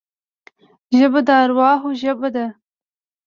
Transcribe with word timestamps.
ژبه 0.97 1.19
د 1.27 1.29
ارواحو 1.43 1.89
ژبه 2.01 2.29
ده 2.35 2.45